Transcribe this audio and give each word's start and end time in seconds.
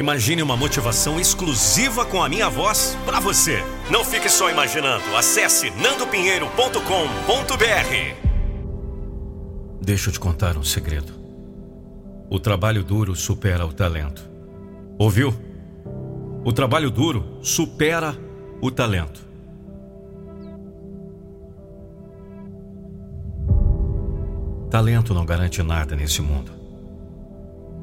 Imagine 0.00 0.42
uma 0.42 0.56
motivação 0.56 1.20
exclusiva 1.20 2.06
com 2.06 2.22
a 2.22 2.28
minha 2.28 2.48
voz 2.48 2.96
para 3.04 3.20
você. 3.20 3.62
Não 3.90 4.02
fique 4.02 4.30
só 4.30 4.48
imaginando. 4.48 5.04
Acesse 5.14 5.70
nandopinheiro.com.br. 5.72 8.16
Deixa 9.78 10.08
eu 10.08 10.12
te 10.14 10.18
contar 10.18 10.56
um 10.56 10.64
segredo. 10.64 11.12
O 12.30 12.40
trabalho 12.40 12.82
duro 12.82 13.14
supera 13.14 13.66
o 13.66 13.74
talento. 13.74 14.26
Ouviu? 14.98 15.34
O 16.46 16.50
trabalho 16.50 16.90
duro 16.90 17.38
supera 17.42 18.16
o 18.62 18.70
talento. 18.70 19.20
Talento 24.70 25.12
não 25.12 25.26
garante 25.26 25.62
nada 25.62 25.94
nesse 25.94 26.22
mundo. 26.22 26.59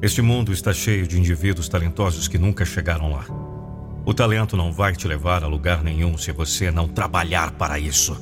Este 0.00 0.22
mundo 0.22 0.52
está 0.52 0.72
cheio 0.72 1.08
de 1.08 1.18
indivíduos 1.18 1.68
talentosos 1.68 2.28
que 2.28 2.38
nunca 2.38 2.64
chegaram 2.64 3.10
lá. 3.10 3.24
O 4.06 4.14
talento 4.14 4.56
não 4.56 4.72
vai 4.72 4.94
te 4.94 5.08
levar 5.08 5.42
a 5.42 5.48
lugar 5.48 5.82
nenhum 5.82 6.16
se 6.16 6.30
você 6.30 6.70
não 6.70 6.86
trabalhar 6.86 7.50
para 7.50 7.80
isso. 7.80 8.16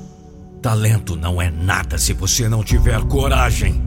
Talento 0.62 1.14
não 1.14 1.40
é 1.40 1.50
nada 1.50 1.98
se 1.98 2.14
você 2.14 2.48
não 2.48 2.64
tiver 2.64 3.02
coragem. 3.04 3.82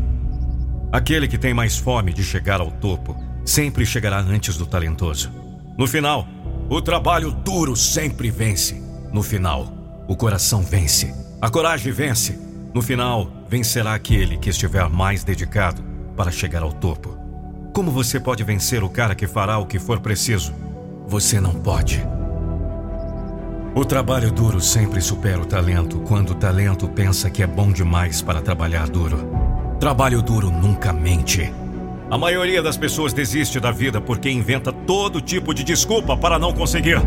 Aquele 0.92 1.28
que 1.28 1.38
tem 1.38 1.52
mais 1.52 1.78
fome 1.78 2.14
de 2.14 2.24
chegar 2.24 2.62
ao 2.62 2.70
topo 2.70 3.18
sempre 3.44 3.84
chegará 3.88 4.20
antes 4.20 4.56
do 4.56 4.68
talentoso. 4.68 5.32
No 5.76 5.88
final, 5.88 6.28
o 6.70 6.80
trabalho 6.82 7.32
duro 7.32 7.76
sempre 7.76 8.30
vence. 8.30 8.80
No 9.12 9.24
final, 9.24 10.06
o 10.08 10.16
coração 10.16 10.62
vence. 10.62 11.12
A 11.42 11.50
coragem 11.50 11.92
vence. 11.92 12.38
No 12.72 12.84
final, 12.84 13.46
vencerá 13.50 13.96
aquele 13.96 14.38
que 14.38 14.52
estiver 14.52 14.88
mais 14.88 15.24
dedicado 15.24 15.84
para 16.16 16.32
chegar 16.32 16.62
ao 16.62 16.72
topo. 16.72 17.19
Como 17.80 17.92
você 17.92 18.20
pode 18.20 18.44
vencer 18.44 18.84
o 18.84 18.90
cara 18.90 19.16
que 19.16 19.26
fará 19.26 19.58
o 19.58 19.66
que 19.66 19.80
for 19.80 20.02
preciso? 20.02 20.54
Você 21.08 21.40
não 21.40 21.54
pode. 21.54 22.06
O 23.74 23.86
trabalho 23.86 24.34
duro 24.34 24.60
sempre 24.60 25.00
supera 25.00 25.40
o 25.40 25.46
talento 25.46 26.02
quando 26.02 26.32
o 26.32 26.36
talento 26.36 26.90
pensa 26.90 27.30
que 27.30 27.42
é 27.42 27.48
bom 27.48 27.72
demais 27.72 28.22
para 28.22 28.42
trabalhar 28.42 28.90
duro. 28.90 29.26
Trabalho 29.80 30.22
duro 30.22 30.52
nunca 30.52 30.92
mente. 30.92 31.54
A 32.12 32.18
maioria 32.18 32.62
das 32.62 32.76
pessoas 32.76 33.14
desiste 33.14 33.62
da 33.62 33.72
vida 33.72 34.02
porque 34.02 34.30
inventa 34.30 34.74
todo 34.74 35.22
tipo 35.22 35.54
de 35.54 35.64
desculpa 35.64 36.18
para 36.18 36.38
não 36.38 36.52
conseguir. 36.52 37.02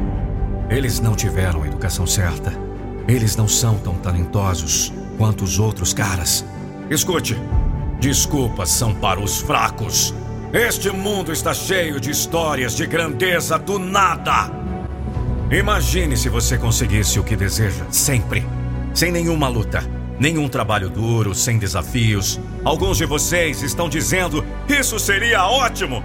Eles 0.70 1.00
não 1.00 1.14
tiveram 1.14 1.64
a 1.64 1.66
educação 1.66 2.06
certa. 2.06 2.50
Eles 3.06 3.36
não 3.36 3.46
são 3.46 3.76
tão 3.76 3.96
talentosos 3.96 4.90
quanto 5.18 5.44
os 5.44 5.58
outros 5.58 5.92
caras. 5.92 6.42
Escute: 6.88 7.36
desculpas 8.00 8.70
são 8.70 8.94
para 8.94 9.20
os 9.20 9.38
fracos. 9.42 10.14
Este 10.52 10.90
mundo 10.90 11.32
está 11.32 11.54
cheio 11.54 11.98
de 11.98 12.10
histórias 12.10 12.76
de 12.76 12.86
grandeza 12.86 13.58
do 13.58 13.78
nada. 13.78 14.50
Imagine 15.50 16.14
se 16.14 16.28
você 16.28 16.58
conseguisse 16.58 17.18
o 17.18 17.24
que 17.24 17.34
deseja, 17.34 17.86
sempre. 17.90 18.46
Sem 18.92 19.10
nenhuma 19.10 19.48
luta, 19.48 19.82
nenhum 20.20 20.50
trabalho 20.50 20.90
duro, 20.90 21.34
sem 21.34 21.58
desafios. 21.58 22.38
Alguns 22.62 22.98
de 22.98 23.06
vocês 23.06 23.62
estão 23.62 23.88
dizendo: 23.88 24.44
Isso 24.68 24.98
seria 24.98 25.46
ótimo! 25.46 26.04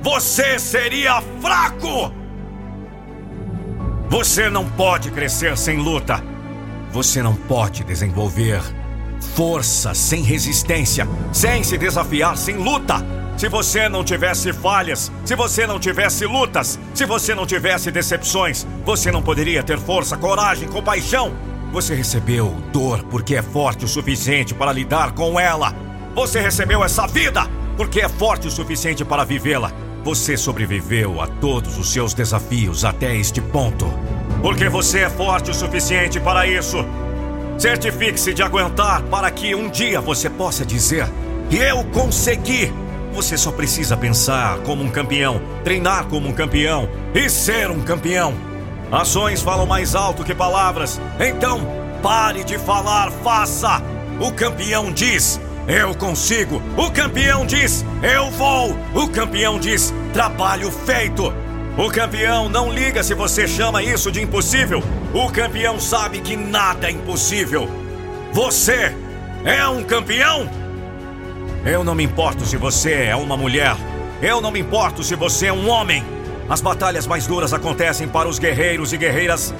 Você 0.00 0.58
seria 0.58 1.22
fraco! 1.42 2.14
Você 4.08 4.48
não 4.48 4.66
pode 4.70 5.10
crescer 5.10 5.54
sem 5.58 5.76
luta. 5.76 6.24
Você 6.92 7.22
não 7.22 7.34
pode 7.34 7.84
desenvolver 7.84 8.62
força 9.34 9.92
sem 9.92 10.22
resistência, 10.22 11.06
sem 11.30 11.62
se 11.62 11.76
desafiar 11.76 12.38
sem 12.38 12.56
luta. 12.56 13.04
Se 13.36 13.48
você 13.48 13.88
não 13.88 14.04
tivesse 14.04 14.52
falhas, 14.52 15.10
se 15.24 15.34
você 15.34 15.66
não 15.66 15.80
tivesse 15.80 16.26
lutas, 16.26 16.78
se 16.94 17.04
você 17.04 17.34
não 17.34 17.46
tivesse 17.46 17.90
decepções, 17.90 18.66
você 18.84 19.10
não 19.10 19.22
poderia 19.22 19.62
ter 19.62 19.78
força, 19.78 20.16
coragem, 20.16 20.68
compaixão. 20.68 21.32
Você 21.72 21.94
recebeu 21.94 22.54
dor 22.72 23.02
porque 23.04 23.34
é 23.34 23.42
forte 23.42 23.84
o 23.84 23.88
suficiente 23.88 24.54
para 24.54 24.72
lidar 24.72 25.12
com 25.12 25.40
ela. 25.40 25.74
Você 26.14 26.40
recebeu 26.40 26.84
essa 26.84 27.06
vida 27.06 27.48
porque 27.76 28.00
é 28.00 28.08
forte 28.08 28.46
o 28.46 28.50
suficiente 28.50 29.04
para 29.04 29.24
vivê-la. 29.24 29.72
Você 30.04 30.36
sobreviveu 30.36 31.20
a 31.20 31.26
todos 31.26 31.78
os 31.78 31.92
seus 31.92 32.12
desafios 32.12 32.84
até 32.84 33.16
este 33.16 33.40
ponto. 33.40 33.86
Porque 34.42 34.68
você 34.68 35.00
é 35.00 35.10
forte 35.10 35.50
o 35.50 35.54
suficiente 35.54 36.20
para 36.20 36.46
isso. 36.46 36.84
Certifique-se 37.58 38.34
de 38.34 38.42
aguentar 38.42 39.02
para 39.02 39.30
que 39.30 39.54
um 39.54 39.70
dia 39.70 40.00
você 40.00 40.28
possa 40.28 40.66
dizer: 40.66 41.08
Eu 41.50 41.84
consegui! 41.84 42.72
Você 43.12 43.36
só 43.36 43.52
precisa 43.52 43.94
pensar 43.94 44.58
como 44.60 44.82
um 44.82 44.90
campeão, 44.90 45.40
treinar 45.62 46.06
como 46.06 46.28
um 46.28 46.32
campeão 46.32 46.88
e 47.14 47.28
ser 47.28 47.70
um 47.70 47.82
campeão. 47.82 48.34
Ações 48.90 49.42
falam 49.42 49.66
mais 49.66 49.94
alto 49.94 50.24
que 50.24 50.34
palavras, 50.34 51.00
então 51.20 51.60
pare 52.02 52.42
de 52.42 52.58
falar, 52.58 53.10
faça. 53.22 53.82
O 54.18 54.32
campeão 54.32 54.90
diz: 54.90 55.38
Eu 55.68 55.94
consigo. 55.94 56.62
O 56.76 56.90
campeão 56.90 57.44
diz: 57.44 57.84
Eu 58.02 58.30
vou. 58.30 58.76
O 58.94 59.08
campeão 59.08 59.58
diz: 59.58 59.92
Trabalho 60.14 60.70
feito. 60.70 61.32
O 61.76 61.90
campeão 61.90 62.48
não 62.48 62.72
liga 62.72 63.02
se 63.02 63.14
você 63.14 63.46
chama 63.46 63.82
isso 63.82 64.10
de 64.10 64.22
impossível. 64.22 64.82
O 65.12 65.30
campeão 65.30 65.78
sabe 65.78 66.20
que 66.20 66.36
nada 66.36 66.88
é 66.88 66.90
impossível. 66.90 67.68
Você 68.32 68.94
é 69.44 69.66
um 69.66 69.82
campeão? 69.82 70.61
Eu 71.64 71.84
não 71.84 71.94
me 71.94 72.02
importo 72.02 72.44
se 72.44 72.56
você 72.56 72.92
é 72.92 73.14
uma 73.14 73.36
mulher. 73.36 73.76
Eu 74.20 74.40
não 74.40 74.50
me 74.50 74.58
importo 74.58 75.04
se 75.04 75.14
você 75.14 75.46
é 75.46 75.52
um 75.52 75.68
homem. 75.68 76.04
As 76.48 76.60
batalhas 76.60 77.06
mais 77.06 77.24
duras 77.24 77.52
acontecem 77.52 78.08
para 78.08 78.28
os 78.28 78.38
guerreiros 78.38 78.92
e 78.92 78.96
guerreiras 78.96 79.54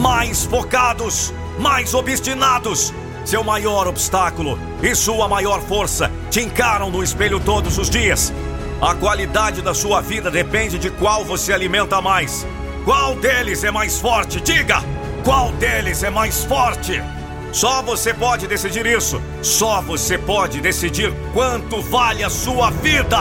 mais 0.00 0.44
focados, 0.44 1.34
mais 1.58 1.94
obstinados. 1.94 2.94
Seu 3.24 3.42
maior 3.42 3.88
obstáculo 3.88 4.56
e 4.80 4.94
sua 4.94 5.26
maior 5.28 5.60
força 5.60 6.10
te 6.30 6.40
encaram 6.40 6.90
no 6.90 7.02
espelho 7.02 7.40
todos 7.40 7.76
os 7.76 7.90
dias. 7.90 8.32
A 8.80 8.94
qualidade 8.94 9.60
da 9.60 9.74
sua 9.74 10.00
vida 10.00 10.30
depende 10.30 10.78
de 10.78 10.90
qual 10.90 11.24
você 11.24 11.52
alimenta 11.52 12.00
mais. 12.00 12.46
Qual 12.84 13.16
deles 13.16 13.64
é 13.64 13.70
mais 13.72 13.98
forte? 13.98 14.40
Diga! 14.40 14.80
Qual 15.24 15.50
deles 15.52 16.04
é 16.04 16.08
mais 16.08 16.44
forte? 16.44 17.02
Só 17.52 17.82
você 17.82 18.12
pode 18.12 18.46
decidir 18.46 18.86
isso. 18.86 19.20
Só 19.42 19.80
você 19.80 20.18
pode 20.18 20.60
decidir 20.60 21.12
quanto 21.32 21.80
vale 21.82 22.22
a 22.22 22.30
sua 22.30 22.70
vida. 22.70 23.18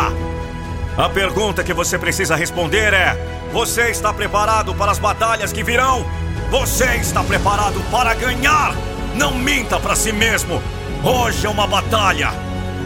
A 0.98 1.10
pergunta 1.10 1.64
que 1.64 1.74
você 1.74 1.98
precisa 1.98 2.36
responder 2.36 2.94
é: 2.94 3.16
Você 3.54 3.90
está 3.90 4.14
preparado 4.14 4.74
para 4.76 4.92
as 4.92 5.00
batalhas 5.00 5.54
que 5.54 5.64
virão? 5.64 6.06
Você 6.50 6.96
está 6.96 7.24
preparado 7.24 7.80
para 7.92 8.14
ganhar? 8.14 8.74
Não 9.16 9.34
minta 9.34 9.80
para 9.80 9.96
si 9.96 10.12
mesmo. 10.12 10.62
Hoje 11.04 11.46
é 11.46 11.50
uma 11.50 11.68
batalha. 11.68 12.32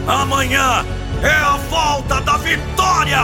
Amanhã 0.06 0.84
é 1.22 1.34
a 1.34 1.56
volta 1.70 2.20
da 2.20 2.36
vitória. 2.36 3.20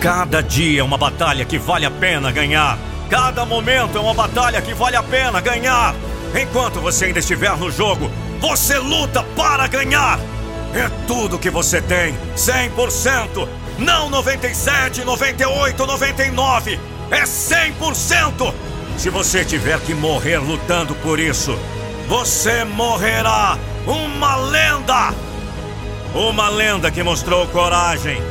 Cada 0.00 0.42
dia 0.42 0.80
é 0.80 0.84
uma 0.84 0.98
batalha 0.98 1.44
que 1.44 1.58
vale 1.58 1.86
a 1.86 1.90
pena 1.90 2.32
ganhar. 2.32 2.76
Cada 3.12 3.44
momento 3.44 3.98
é 3.98 4.00
uma 4.00 4.14
batalha 4.14 4.62
que 4.62 4.72
vale 4.72 4.96
a 4.96 5.02
pena 5.02 5.38
ganhar. 5.38 5.94
Enquanto 6.34 6.80
você 6.80 7.04
ainda 7.04 7.18
estiver 7.18 7.54
no 7.58 7.70
jogo, 7.70 8.10
você 8.40 8.78
luta 8.78 9.22
para 9.36 9.66
ganhar. 9.66 10.18
É 10.74 10.88
tudo 11.06 11.38
que 11.38 11.50
você 11.50 11.82
tem, 11.82 12.16
100%. 12.34 13.46
Não 13.78 14.08
97, 14.08 15.04
98, 15.04 15.86
99. 15.86 16.80
É 17.10 17.24
100%. 17.24 18.54
Se 18.96 19.10
você 19.10 19.44
tiver 19.44 19.78
que 19.80 19.92
morrer 19.92 20.38
lutando 20.38 20.94
por 20.94 21.20
isso, 21.20 21.54
você 22.08 22.64
morrerá 22.64 23.58
uma 23.86 24.36
lenda. 24.36 25.14
Uma 26.14 26.48
lenda 26.48 26.90
que 26.90 27.02
mostrou 27.02 27.46
coragem. 27.48 28.22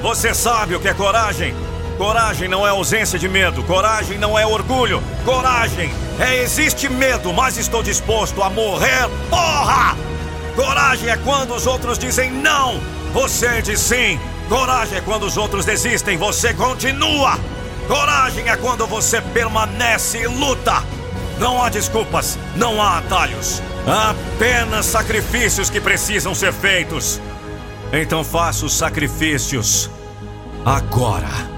Você 0.00 0.32
sabe 0.32 0.74
o 0.74 0.80
que 0.80 0.88
é 0.88 0.94
coragem? 0.94 1.54
Coragem 2.00 2.48
não 2.48 2.66
é 2.66 2.70
ausência 2.70 3.18
de 3.18 3.28
medo, 3.28 3.62
coragem 3.64 4.16
não 4.16 4.38
é 4.38 4.46
orgulho, 4.46 5.02
coragem 5.22 5.92
é 6.18 6.42
existe 6.42 6.88
medo, 6.88 7.30
mas 7.30 7.58
estou 7.58 7.82
disposto 7.82 8.42
a 8.42 8.48
morrer, 8.48 9.06
porra! 9.28 9.94
Coragem 10.56 11.10
é 11.10 11.18
quando 11.18 11.54
os 11.54 11.66
outros 11.66 11.98
dizem 11.98 12.32
não, 12.32 12.80
você 13.12 13.60
diz 13.60 13.80
sim. 13.80 14.18
Coragem 14.48 14.96
é 14.96 15.02
quando 15.02 15.24
os 15.24 15.36
outros 15.36 15.66
desistem, 15.66 16.16
você 16.16 16.54
continua. 16.54 17.38
Coragem 17.86 18.48
é 18.48 18.56
quando 18.56 18.86
você 18.86 19.20
permanece 19.20 20.22
e 20.22 20.26
luta. 20.26 20.82
Não 21.38 21.62
há 21.62 21.68
desculpas, 21.68 22.38
não 22.56 22.80
há 22.80 22.96
atalhos. 22.96 23.62
Há 23.86 24.12
apenas 24.12 24.86
sacrifícios 24.86 25.68
que 25.68 25.82
precisam 25.82 26.34
ser 26.34 26.54
feitos. 26.54 27.20
Então 27.92 28.24
faça 28.24 28.64
os 28.64 28.72
sacrifícios 28.72 29.90
agora. 30.64 31.49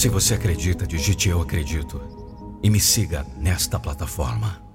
Se 0.00 0.08
você 0.08 0.32
acredita, 0.32 0.86
digite 0.86 1.28
Eu 1.28 1.42
Acredito 1.42 2.00
e 2.62 2.70
me 2.70 2.80
siga 2.80 3.26
nesta 3.36 3.78
plataforma. 3.78 4.69